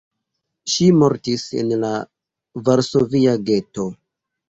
Ŝi 0.75 0.87
mortis 1.01 1.45
en 1.61 1.71
la 1.85 1.93
varsovia 2.73 3.41
geto. 3.53 3.91